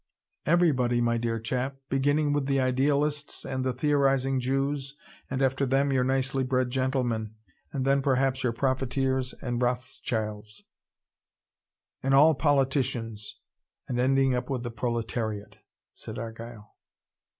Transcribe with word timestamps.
"Everybody, 0.47 0.99
my 0.99 1.19
dear 1.19 1.39
chap: 1.39 1.77
beginning 1.87 2.33
with 2.33 2.47
the 2.47 2.59
idealists 2.59 3.45
and 3.45 3.63
the 3.63 3.71
theorising 3.71 4.39
Jews, 4.39 4.97
and 5.29 5.43
after 5.43 5.63
them 5.63 5.93
your 5.93 6.03
nicely 6.03 6.43
bred 6.43 6.71
gentlemen, 6.71 7.35
and 7.71 7.85
then 7.85 8.01
perhaps, 8.01 8.41
your 8.43 8.51
profiteers 8.51 9.33
and 9.43 9.61
Rothschilds, 9.61 10.63
and 12.01 12.15
ALL 12.15 12.33
politicians, 12.33 13.37
and 13.87 13.99
ending 13.99 14.33
up 14.33 14.49
with 14.49 14.63
the 14.63 14.71
proletariat," 14.71 15.59
said 15.93 16.17
Argyle. 16.17 16.75